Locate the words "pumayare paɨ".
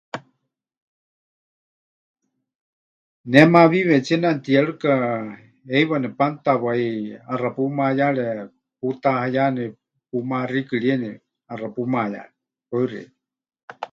11.75-12.85